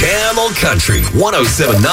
Camel 0.00 0.48
Country 0.54 1.02
1079. 1.12 1.84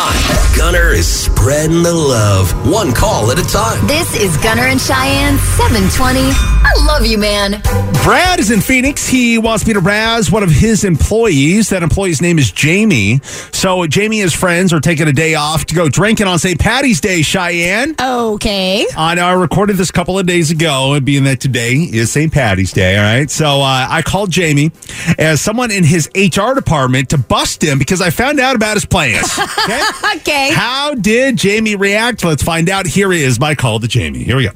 Gunner 0.55 0.91
is 0.91 1.05
spreading 1.05 1.83
the 1.83 1.93
love, 1.93 2.49
one 2.65 2.93
call 2.93 3.31
at 3.31 3.37
a 3.37 3.43
time. 3.43 3.85
This 3.85 4.15
is 4.15 4.37
Gunner 4.37 4.61
and 4.63 4.79
Cheyenne 4.79 5.37
720. 5.37 6.19
I 6.21 6.71
love 6.87 7.05
you, 7.05 7.17
man. 7.17 7.61
Brad 8.03 8.39
is 8.39 8.49
in 8.49 8.61
Phoenix. 8.61 9.05
He 9.09 9.37
wants 9.37 9.67
me 9.67 9.73
to 9.73 9.81
razz 9.81 10.31
one 10.31 10.41
of 10.41 10.49
his 10.49 10.85
employees. 10.85 11.67
That 11.69 11.83
employee's 11.83 12.21
name 12.21 12.39
is 12.39 12.49
Jamie. 12.49 13.19
So 13.51 13.85
Jamie 13.87 14.21
and 14.21 14.31
his 14.31 14.33
friends 14.33 14.71
are 14.71 14.79
taking 14.79 15.09
a 15.09 15.13
day 15.13 15.35
off 15.35 15.65
to 15.65 15.75
go 15.75 15.89
drinking 15.89 16.27
on 16.27 16.39
St. 16.39 16.57
Patty's 16.57 17.01
Day, 17.01 17.21
Cheyenne. 17.21 17.95
Okay. 18.01 18.85
I 18.95 19.15
know 19.15 19.25
I 19.25 19.33
recorded 19.33 19.75
this 19.75 19.89
a 19.89 19.93
couple 19.93 20.17
of 20.17 20.25
days 20.25 20.49
ago, 20.51 20.93
and 20.93 21.05
being 21.05 21.25
that 21.25 21.41
today 21.41 21.73
is 21.73 22.09
St. 22.13 22.31
Patty's 22.31 22.71
Day, 22.71 22.97
all 22.97 23.03
right? 23.03 23.29
So 23.29 23.59
uh, 23.59 23.87
I 23.89 24.01
called 24.01 24.31
Jamie 24.31 24.71
as 25.17 25.41
someone 25.41 25.71
in 25.71 25.83
his 25.83 26.09
HR 26.15 26.53
department 26.53 27.09
to 27.09 27.17
bust 27.17 27.61
him 27.61 27.77
because 27.77 27.96
I 28.01 28.09
found 28.09 28.39
out 28.39 28.55
about 28.55 28.75
his 28.75 28.85
plans. 28.85 29.37
Okay? 29.67 29.81
Okay. 30.17 30.49
How 30.53 30.93
did 30.93 31.35
Jamie 31.35 31.75
react? 31.75 32.23
Let's 32.23 32.41
find 32.41 32.69
out. 32.69 32.87
Here 32.87 33.11
is 33.11 33.37
my 33.37 33.53
call 33.53 33.79
to 33.81 33.87
Jamie. 33.87 34.23
Here 34.23 34.37
we 34.37 34.45
go. 34.45 34.51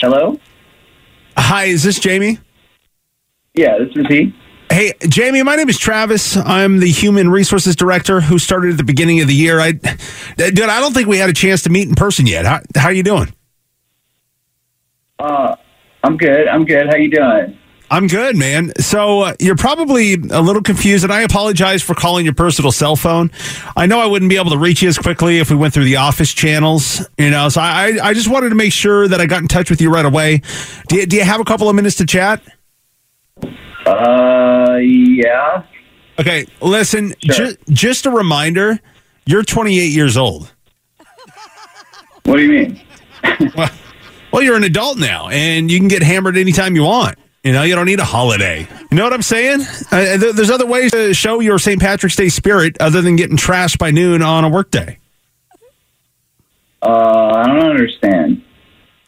Hello? 0.00 0.38
Hi, 1.36 1.64
is 1.64 1.82
this 1.82 1.98
Jamie? 1.98 2.38
Yeah, 3.54 3.78
this 3.78 3.88
is 3.96 4.06
he. 4.08 4.34
Hey, 4.70 4.92
Jamie, 5.08 5.42
my 5.42 5.56
name 5.56 5.68
is 5.68 5.76
Travis. 5.78 6.36
I'm 6.36 6.78
the 6.78 6.90
human 6.90 7.28
resources 7.30 7.74
director 7.74 8.20
who 8.20 8.38
started 8.38 8.70
at 8.72 8.76
the 8.76 8.84
beginning 8.84 9.20
of 9.20 9.26
the 9.26 9.34
year. 9.34 9.58
I, 9.58 9.72
dude, 9.72 10.60
I 10.60 10.78
don't 10.78 10.94
think 10.94 11.08
we 11.08 11.18
had 11.18 11.28
a 11.28 11.32
chance 11.34 11.62
to 11.62 11.70
meet 11.70 11.88
in 11.88 11.96
person 11.96 12.26
yet. 12.26 12.46
How, 12.46 12.60
how 12.76 12.86
are 12.86 12.92
you 12.92 13.02
doing? 13.02 13.34
Uh, 15.18 15.56
I'm 16.04 16.16
good. 16.16 16.46
I'm 16.46 16.64
good. 16.64 16.86
How 16.86 16.96
you 16.96 17.10
doing? 17.10 17.58
I'm 17.92 18.06
good, 18.06 18.36
man. 18.36 18.72
So 18.78 19.20
uh, 19.22 19.34
you're 19.40 19.56
probably 19.56 20.14
a 20.14 20.40
little 20.40 20.62
confused, 20.62 21.02
and 21.02 21.12
I 21.12 21.22
apologize 21.22 21.82
for 21.82 21.94
calling 21.94 22.24
your 22.24 22.34
personal 22.34 22.70
cell 22.70 22.94
phone. 22.94 23.32
I 23.76 23.86
know 23.86 23.98
I 24.00 24.06
wouldn't 24.06 24.28
be 24.28 24.36
able 24.36 24.50
to 24.52 24.58
reach 24.58 24.80
you 24.80 24.88
as 24.88 24.96
quickly 24.96 25.38
if 25.38 25.50
we 25.50 25.56
went 25.56 25.74
through 25.74 25.84
the 25.86 25.96
office 25.96 26.32
channels, 26.32 27.04
you 27.18 27.30
know. 27.30 27.48
So 27.48 27.60
I, 27.60 27.98
I 28.00 28.14
just 28.14 28.28
wanted 28.28 28.50
to 28.50 28.54
make 28.54 28.72
sure 28.72 29.08
that 29.08 29.20
I 29.20 29.26
got 29.26 29.42
in 29.42 29.48
touch 29.48 29.70
with 29.70 29.80
you 29.80 29.90
right 29.92 30.04
away. 30.04 30.40
Do 30.88 30.96
you, 30.96 31.06
do 31.06 31.16
you 31.16 31.24
have 31.24 31.40
a 31.40 31.44
couple 31.44 31.68
of 31.68 31.74
minutes 31.74 31.96
to 31.96 32.06
chat? 32.06 32.40
Uh, 33.86 34.76
yeah. 34.80 35.64
Okay, 36.20 36.46
listen, 36.60 37.12
Sure. 37.24 37.46
ju- 37.48 37.56
just 37.70 38.06
a 38.06 38.10
reminder, 38.10 38.78
you're 39.26 39.42
28 39.42 39.86
years 39.86 40.16
old. 40.16 40.52
What 42.24 42.36
do 42.36 42.42
you 42.42 42.48
mean? 42.68 42.80
Well, 43.56 43.70
well, 44.32 44.42
you're 44.42 44.56
an 44.56 44.62
adult 44.64 44.96
now, 44.98 45.28
and 45.28 45.70
you 45.70 45.78
can 45.78 45.88
get 45.88 46.02
hammered 46.04 46.38
anytime 46.38 46.76
you 46.76 46.84
want. 46.84 47.18
You 47.42 47.52
know, 47.52 47.62
you 47.62 47.74
don't 47.74 47.86
need 47.86 48.00
a 48.00 48.04
holiday. 48.04 48.68
You 48.90 48.96
know 48.96 49.04
what 49.04 49.14
I'm 49.14 49.22
saying? 49.22 49.62
Uh, 49.90 50.18
th- 50.18 50.34
there's 50.34 50.50
other 50.50 50.66
ways 50.66 50.90
to 50.90 51.14
show 51.14 51.40
your 51.40 51.58
St. 51.58 51.80
Patrick's 51.80 52.16
Day 52.16 52.28
spirit 52.28 52.76
other 52.80 53.00
than 53.00 53.16
getting 53.16 53.38
trashed 53.38 53.78
by 53.78 53.90
noon 53.90 54.20
on 54.20 54.44
a 54.44 54.48
workday. 54.50 54.98
Uh, 56.82 57.32
I 57.34 57.46
don't 57.46 57.70
understand. 57.70 58.42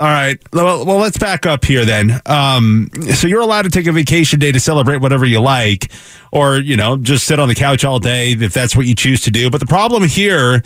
All 0.03 0.09
right. 0.09 0.37
Well, 0.53 0.85
well, 0.85 0.97
let's 0.97 1.17
back 1.17 1.47
up 1.47 1.65
here 1.65 1.85
then. 1.85 2.21
Um, 2.27 2.91
so 3.15 3.29
you're 3.29 3.41
allowed 3.41 3.63
to 3.63 3.71
take 3.71 3.87
a 3.87 3.93
vacation 3.93 4.41
day 4.41 4.51
to 4.51 4.59
celebrate 4.59 4.97
whatever 4.97 5.25
you 5.25 5.41
like, 5.41 5.93
or 6.33 6.57
you 6.57 6.77
know, 6.77 6.97
just 6.97 7.25
sit 7.25 7.39
on 7.39 7.47
the 7.47 7.55
couch 7.55 7.85
all 7.85 8.01
day 8.01 8.33
if 8.33 8.53
that's 8.53 8.75
what 8.75 8.87
you 8.87 8.97
choose 8.97 9.21
to 9.21 9.31
do. 9.31 9.49
But 9.49 9.61
the 9.61 9.67
problem 9.67 10.03
here, 10.03 10.61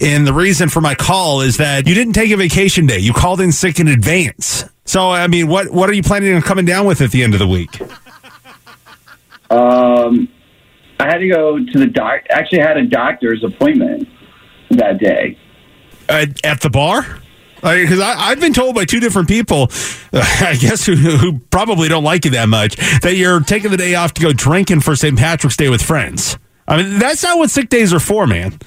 and 0.00 0.26
the 0.26 0.32
reason 0.32 0.70
for 0.70 0.80
my 0.80 0.94
call 0.94 1.42
is 1.42 1.58
that 1.58 1.86
you 1.86 1.94
didn't 1.94 2.14
take 2.14 2.30
a 2.30 2.38
vacation 2.38 2.86
day. 2.86 2.98
You 2.98 3.12
called 3.12 3.42
in 3.42 3.52
sick 3.52 3.78
in 3.78 3.88
advance. 3.88 4.64
So 4.86 5.10
I 5.10 5.26
mean, 5.26 5.48
what 5.48 5.70
what 5.70 5.90
are 5.90 5.92
you 5.92 6.02
planning 6.02 6.34
on 6.34 6.40
coming 6.40 6.64
down 6.64 6.86
with 6.86 7.02
at 7.02 7.10
the 7.10 7.22
end 7.22 7.34
of 7.34 7.40
the 7.40 7.46
week? 7.46 7.78
Um, 9.50 10.30
I 10.98 11.04
had 11.04 11.18
to 11.18 11.28
go 11.28 11.58
to 11.58 11.78
the 11.78 11.88
doc. 11.88 12.22
Actually, 12.30 12.62
I 12.62 12.68
had 12.68 12.78
a 12.78 12.86
doctor's 12.86 13.44
appointment 13.44 14.08
that 14.70 14.98
day. 14.98 15.36
Uh, 16.08 16.24
at 16.42 16.62
the 16.62 16.70
bar? 16.70 17.20
Because 17.60 18.00
I've 18.00 18.40
been 18.40 18.52
told 18.52 18.74
by 18.74 18.84
two 18.84 19.00
different 19.00 19.28
people, 19.28 19.68
uh, 20.12 20.20
I 20.40 20.56
guess, 20.58 20.86
who, 20.86 20.94
who 20.94 21.38
probably 21.50 21.88
don't 21.88 22.04
like 22.04 22.24
you 22.24 22.30
that 22.32 22.48
much, 22.48 22.76
that 23.00 23.16
you're 23.16 23.40
taking 23.40 23.70
the 23.70 23.76
day 23.76 23.94
off 23.94 24.14
to 24.14 24.22
go 24.22 24.32
drinking 24.32 24.80
for 24.80 24.94
St. 24.94 25.18
Patrick's 25.18 25.56
Day 25.56 25.68
with 25.68 25.82
friends. 25.82 26.38
I 26.66 26.82
mean, 26.82 26.98
that's 26.98 27.22
not 27.22 27.38
what 27.38 27.50
sick 27.50 27.68
days 27.68 27.92
are 27.92 28.00
for, 28.00 28.26
man. 28.26 28.58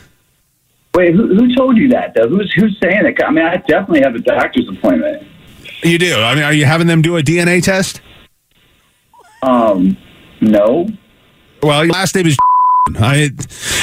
Wait, 0.95 1.15
who, 1.15 1.27
who 1.35 1.55
told 1.55 1.77
you 1.77 1.87
that 1.89 2.13
though? 2.15 2.27
Who's 2.27 2.51
who's 2.53 2.77
saying 2.83 3.05
it? 3.05 3.23
I 3.23 3.31
mean, 3.31 3.45
I 3.45 3.57
definitely 3.57 4.01
have 4.01 4.15
a 4.15 4.19
doctor's 4.19 4.67
appointment. 4.67 5.25
You 5.83 5.97
do. 5.97 6.15
I 6.15 6.35
mean, 6.35 6.43
are 6.43 6.53
you 6.53 6.65
having 6.65 6.87
them 6.87 7.01
do 7.01 7.15
a 7.17 7.23
DNA 7.23 7.63
test? 7.63 8.01
Um, 9.41 9.97
no. 10.41 10.87
Well, 11.63 11.85
your 11.85 11.93
last 11.93 12.15
name 12.15 12.27
is. 12.27 12.37
I, 12.95 13.29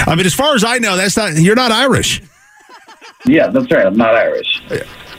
I 0.07 0.15
mean, 0.17 0.27
as 0.27 0.35
far 0.35 0.55
as 0.55 0.65
I 0.65 0.79
know, 0.79 0.97
that's 0.97 1.17
not. 1.17 1.35
You're 1.37 1.57
not 1.57 1.73
Irish. 1.73 2.21
Yeah, 3.27 3.49
that's 3.49 3.71
right. 3.71 3.87
I'm 3.87 3.97
not 3.97 4.15
Irish. 4.15 4.63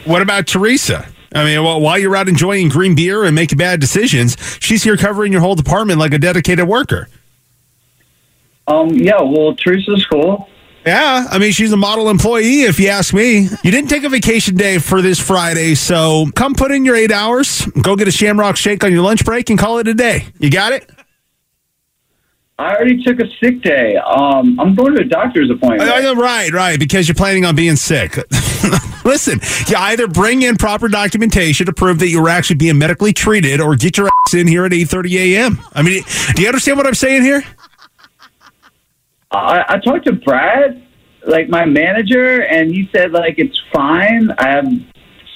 What 0.05 0.21
about 0.21 0.47
Teresa? 0.47 1.07
I 1.33 1.43
mean, 1.43 1.63
well, 1.63 1.79
while 1.79 1.99
you're 1.99 2.15
out 2.15 2.27
enjoying 2.27 2.69
green 2.69 2.95
beer 2.95 3.23
and 3.23 3.35
making 3.35 3.57
bad 3.57 3.79
decisions, 3.79 4.35
she's 4.59 4.83
here 4.83 4.97
covering 4.97 5.31
your 5.31 5.41
whole 5.41 5.55
department 5.55 5.99
like 5.99 6.13
a 6.13 6.17
dedicated 6.17 6.67
worker. 6.67 7.07
Um, 8.67 8.89
yeah. 8.89 9.21
Well, 9.21 9.55
Teresa's 9.55 10.05
cool. 10.05 10.49
Yeah, 10.85 11.27
I 11.29 11.37
mean, 11.39 11.51
she's 11.51 11.73
a 11.73 11.77
model 11.77 12.09
employee, 12.09 12.61
if 12.61 12.79
you 12.79 12.87
ask 12.87 13.13
me. 13.13 13.49
You 13.63 13.71
didn't 13.71 13.89
take 13.89 14.03
a 14.05 14.09
vacation 14.09 14.55
day 14.55 14.79
for 14.79 15.01
this 15.01 15.19
Friday, 15.19 15.75
so 15.75 16.27
come 16.35 16.55
put 16.55 16.71
in 16.71 16.85
your 16.85 16.95
eight 16.95 17.11
hours, 17.11 17.65
go 17.81 17.97
get 17.97 18.07
a 18.07 18.11
Shamrock 18.11 18.55
Shake 18.55 18.83
on 18.83 18.91
your 18.93 19.03
lunch 19.03 19.25
break, 19.25 19.49
and 19.49 19.59
call 19.59 19.79
it 19.79 19.87
a 19.89 19.93
day. 19.93 20.27
You 20.39 20.49
got 20.49 20.71
it? 20.71 20.89
I 22.59 22.75
already 22.75 23.01
took 23.01 23.21
a 23.21 23.27
sick 23.41 23.61
day. 23.61 23.95
Um, 23.95 24.59
I'm 24.59 24.75
going 24.75 24.93
to 24.95 25.01
a 25.01 25.05
doctor's 25.05 25.49
appointment. 25.49 25.89
Uh, 25.89 26.13
right, 26.17 26.51
right, 26.51 26.77
because 26.77 27.07
you're 27.07 27.15
planning 27.15 27.45
on 27.45 27.55
being 27.55 27.77
sick. 27.77 28.17
Listen, 29.05 29.39
you 29.67 29.77
either 29.77 30.09
bring 30.09 30.41
in 30.41 30.57
proper 30.57 30.89
documentation 30.89 31.67
to 31.67 31.73
prove 31.73 31.99
that 31.99 32.09
you 32.09 32.21
were 32.21 32.27
actually 32.27 32.57
being 32.57 32.77
medically 32.77 33.13
treated, 33.13 33.61
or 33.61 33.77
get 33.77 33.97
your 33.97 34.07
ass 34.07 34.33
in 34.33 34.45
here 34.45 34.65
at 34.65 34.73
8:30 34.73 35.35
a.m. 35.35 35.59
I 35.71 35.81
mean, 35.81 36.03
do 36.35 36.41
you 36.41 36.49
understand 36.49 36.77
what 36.77 36.85
I'm 36.85 36.95
saying 36.95 37.23
here? 37.23 37.45
I, 39.31 39.63
I 39.69 39.79
talked 39.79 40.05
to 40.07 40.11
Brad, 40.11 40.85
like 41.25 41.47
my 41.47 41.63
manager, 41.63 42.43
and 42.43 42.69
he 42.71 42.89
said 42.93 43.13
like 43.13 43.35
it's 43.37 43.59
fine. 43.71 44.31
I 44.37 44.49
have 44.49 44.67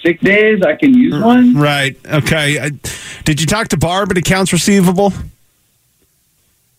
sick 0.03 0.19
days. 0.19 0.61
I 0.61 0.75
can 0.75 0.93
use 0.93 1.23
one. 1.23 1.55
Right. 1.55 1.95
Okay. 2.05 2.59
Uh, 2.59 2.69
did 3.23 3.39
you 3.39 3.47
talk 3.47 3.69
to 3.69 3.77
Barb 3.77 4.11
at 4.11 4.17
accounts 4.17 4.51
receivable? 4.51 5.13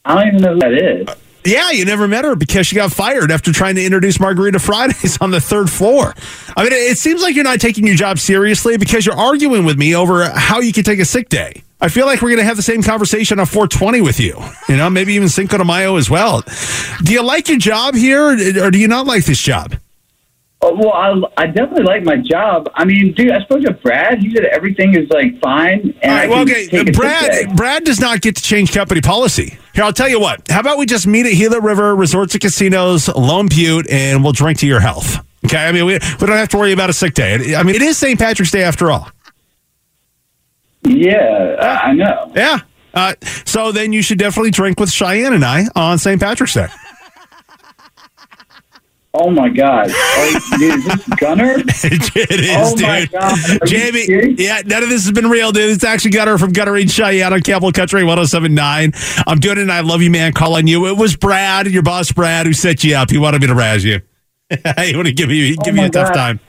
I 0.04 0.14
don't 0.14 0.28
even 0.28 0.40
know 0.40 0.54
who 0.54 0.60
that 0.60 0.72
is. 0.72 1.08
Yeah, 1.46 1.70
you 1.72 1.84
never 1.84 2.08
met 2.08 2.24
her 2.24 2.36
because 2.36 2.66
she 2.66 2.76
got 2.76 2.90
fired 2.90 3.30
after 3.30 3.52
trying 3.52 3.74
to 3.74 3.84
introduce 3.84 4.18
Margarita 4.18 4.58
Fridays 4.58 5.18
on 5.20 5.30
the 5.30 5.40
third 5.40 5.68
floor. 5.68 6.14
I 6.56 6.62
mean, 6.62 6.72
it 6.72 6.96
seems 6.96 7.20
like 7.22 7.34
you're 7.34 7.44
not 7.44 7.60
taking 7.60 7.86
your 7.86 7.96
job 7.96 8.18
seriously 8.18 8.78
because 8.78 9.04
you're 9.04 9.16
arguing 9.16 9.64
with 9.64 9.78
me 9.78 9.94
over 9.94 10.24
how 10.30 10.60
you 10.60 10.72
can 10.72 10.84
take 10.84 11.00
a 11.00 11.04
sick 11.04 11.28
day. 11.28 11.62
I 11.82 11.88
feel 11.88 12.06
like 12.06 12.22
we're 12.22 12.30
going 12.30 12.38
to 12.38 12.44
have 12.44 12.56
the 12.56 12.62
same 12.62 12.82
conversation 12.82 13.38
on 13.38 13.44
420 13.44 14.00
with 14.00 14.18
you. 14.18 14.42
You 14.70 14.76
know, 14.78 14.88
maybe 14.88 15.12
even 15.14 15.28
Cinco 15.28 15.58
de 15.58 15.64
Mayo 15.66 15.96
as 15.96 16.08
well. 16.08 16.42
Do 17.02 17.12
you 17.12 17.22
like 17.22 17.48
your 17.48 17.58
job 17.58 17.94
here 17.94 18.28
or 18.64 18.70
do 18.70 18.78
you 18.78 18.88
not 18.88 19.06
like 19.06 19.26
this 19.26 19.40
job? 19.40 19.74
Oh, 20.66 20.74
well, 20.74 20.94
I, 21.36 21.42
I 21.42 21.46
definitely 21.46 21.82
like 21.82 22.04
my 22.04 22.16
job. 22.16 22.70
I 22.74 22.86
mean, 22.86 23.12
dude, 23.12 23.30
I 23.30 23.42
spoke 23.42 23.60
to 23.64 23.72
Brad. 23.72 24.18
He 24.18 24.34
said 24.34 24.46
everything 24.46 24.94
is 24.94 25.10
like 25.10 25.38
fine, 25.38 25.94
and 26.00 26.12
right, 26.12 26.28
well, 26.30 26.40
okay, 26.40 26.66
take 26.68 26.72
a 26.72 26.86
sick 26.86 26.94
Brad. 26.94 27.54
Brad 27.54 27.84
does 27.84 28.00
not 28.00 28.22
get 28.22 28.36
to 28.36 28.42
change 28.42 28.72
company 28.72 29.02
policy. 29.02 29.58
Here, 29.74 29.84
I'll 29.84 29.92
tell 29.92 30.08
you 30.08 30.18
what. 30.18 30.48
How 30.48 30.60
about 30.60 30.78
we 30.78 30.86
just 30.86 31.06
meet 31.06 31.26
at 31.26 31.32
Gila 31.32 31.60
River 31.60 31.94
Resorts 31.94 32.32
and 32.34 32.40
Casinos, 32.40 33.08
Lone 33.08 33.48
Butte, 33.48 33.90
and 33.90 34.24
we'll 34.24 34.32
drink 34.32 34.58
to 34.60 34.66
your 34.66 34.80
health. 34.80 35.18
Okay, 35.44 35.58
I 35.58 35.72
mean 35.72 35.84
we, 35.84 35.92
we 35.92 36.26
don't 36.26 36.30
have 36.30 36.48
to 36.48 36.56
worry 36.56 36.72
about 36.72 36.88
a 36.88 36.94
sick 36.94 37.12
day. 37.12 37.54
I 37.54 37.62
mean 37.62 37.74
it 37.74 37.82
is 37.82 37.98
St. 37.98 38.18
Patrick's 38.18 38.50
Day 38.50 38.62
after 38.62 38.90
all. 38.90 39.10
Yeah, 40.82 41.56
I 41.60 41.90
I 41.90 41.92
know. 41.92 42.32
Yeah. 42.34 42.60
Uh, 42.94 43.14
so 43.44 43.72
then 43.72 43.92
you 43.92 44.00
should 44.00 44.18
definitely 44.18 44.52
drink 44.52 44.80
with 44.80 44.90
Cheyenne 44.90 45.34
and 45.34 45.44
I 45.44 45.66
on 45.74 45.98
St. 45.98 46.20
Patrick's 46.20 46.54
Day. 46.54 46.68
Oh 49.16 49.30
my 49.30 49.48
god! 49.48 49.86
Dude, 50.58 50.74
is 50.74 50.84
this 50.86 51.06
Gunner? 51.20 51.54
it 51.58 52.40
is, 52.40 52.56
Oh, 52.56 52.74
dude. 52.74 52.82
my 52.84 53.06
God. 53.06 53.38
Jamie, 53.64 54.34
yeah, 54.36 54.60
none 54.66 54.82
of 54.82 54.88
this 54.88 55.04
has 55.04 55.12
been 55.12 55.28
real, 55.28 55.52
dude. 55.52 55.70
It's 55.70 55.84
actually 55.84 56.10
Gunner 56.10 56.36
from 56.36 56.52
Gunner 56.52 56.74
and 56.74 56.90
Cheyenne 56.90 57.32
on 57.32 57.40
Camel 57.42 57.70
Country 57.70 58.02
1079. 58.02 58.92
I'm 59.26 59.38
doing 59.38 59.58
it, 59.58 59.62
and 59.62 59.70
I 59.72 59.80
love 59.80 60.02
you, 60.02 60.10
man, 60.10 60.32
calling 60.32 60.66
you. 60.66 60.88
It 60.88 60.96
was 60.96 61.14
Brad, 61.14 61.68
your 61.68 61.84
boss, 61.84 62.10
Brad, 62.10 62.46
who 62.46 62.52
set 62.52 62.82
you 62.82 62.96
up. 62.96 63.08
He 63.08 63.18
wanted 63.18 63.40
me 63.40 63.46
to 63.46 63.54
razz 63.54 63.84
you. 63.84 64.00
he 64.50 64.96
wanted 64.96 65.04
to 65.04 65.12
give 65.12 65.30
you, 65.30 65.56
give 65.58 65.68
oh 65.68 65.70
you 65.70 65.82
my 65.82 65.86
a 65.86 65.90
tough 65.90 66.12
time. 66.12 66.40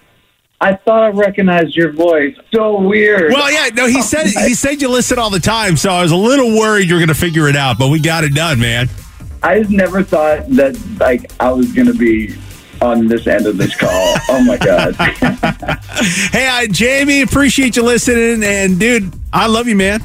I 0.60 0.74
thought 0.76 1.04
I 1.04 1.10
recognized 1.10 1.76
your 1.76 1.92
voice. 1.92 2.36
So 2.52 2.82
weird. 2.82 3.32
Well, 3.32 3.52
yeah, 3.52 3.70
no, 3.76 3.86
he 3.88 4.02
said 4.02 4.26
he 4.26 4.56
said 4.56 4.82
you 4.82 4.90
listen 4.90 5.20
all 5.20 5.30
the 5.30 5.40
time, 5.40 5.78
so 5.78 5.92
I 5.92 6.02
was 6.02 6.12
a 6.12 6.16
little 6.18 6.58
worried 6.58 6.88
you 6.90 6.96
were 6.96 7.00
going 7.00 7.10
to 7.10 7.14
figure 7.14 7.48
it 7.48 7.56
out, 7.56 7.78
but 7.78 7.90
we 7.90 8.00
got 8.00 8.24
it 8.24 8.34
done, 8.34 8.60
man. 8.60 8.90
I 9.44 9.60
just 9.60 9.70
never 9.70 10.02
thought 10.02 10.48
that 10.52 10.76
like 11.00 11.32
I 11.40 11.52
was 11.52 11.72
gonna 11.72 11.94
be 11.94 12.36
on 12.81 13.07
this 13.07 13.25
end 13.27 13.45
of 13.48 13.57
this 13.57 13.75
call. 13.75 14.16
Oh 14.30 14.44
my 14.45 14.57
god! 14.57 14.95
Hey, 16.31 16.45
I, 16.48 16.68
Jamie, 16.68 17.22
appreciate 17.22 17.75
you 17.77 17.83
listening, 17.83 18.44
and 18.44 18.77
dude, 18.80 19.13
I 19.31 19.48
love 19.48 19.68
you, 19.68 19.75
man. 19.77 20.01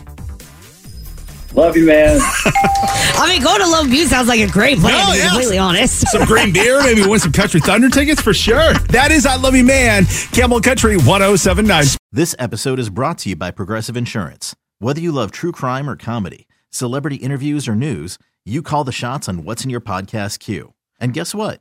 Love 1.54 1.76
you, 1.76 1.84
man. 1.84 2.20
I 2.22 3.26
mean, 3.28 3.42
going 3.42 3.60
to 3.60 3.66
Lone 3.66 3.90
Butte 3.90 4.08
sounds 4.08 4.28
like 4.28 4.38
a 4.40 4.46
great 4.46 4.78
plan, 4.78 4.96
No, 4.96 5.06
to 5.06 5.12
be 5.12 5.18
yeah. 5.18 5.28
completely 5.30 5.58
honest. 5.58 6.06
Some 6.12 6.24
green 6.26 6.52
beer, 6.52 6.80
maybe 6.82 7.04
win 7.04 7.18
some 7.18 7.32
Country 7.32 7.58
Thunder 7.60 7.88
tickets 7.88 8.22
for 8.22 8.32
sure. 8.32 8.72
That 8.90 9.10
is 9.10 9.26
I 9.26 9.34
Love 9.34 9.56
You 9.56 9.64
Man, 9.64 10.04
Camel 10.32 10.60
Country 10.60 10.96
1079. 10.96 11.84
This 12.12 12.36
episode 12.38 12.78
is 12.78 12.88
brought 12.88 13.18
to 13.18 13.30
you 13.30 13.36
by 13.36 13.50
Progressive 13.50 13.96
Insurance. 13.96 14.54
Whether 14.78 15.00
you 15.00 15.10
love 15.10 15.32
true 15.32 15.50
crime 15.52 15.90
or 15.90 15.96
comedy, 15.96 16.46
celebrity 16.70 17.16
interviews 17.16 17.66
or 17.66 17.74
news, 17.74 18.16
you 18.44 18.62
call 18.62 18.84
the 18.84 18.92
shots 18.92 19.28
on 19.28 19.42
what's 19.42 19.64
in 19.64 19.70
your 19.70 19.80
podcast 19.80 20.38
queue. 20.38 20.72
And 21.00 21.12
guess 21.12 21.34
what? 21.34 21.60